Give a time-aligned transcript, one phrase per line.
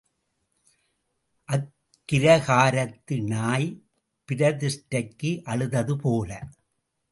[1.49, 3.69] அக்கிரகாரத்து நாய்
[4.29, 6.29] பிரதிஷ்டைக்கு அழுதது போல,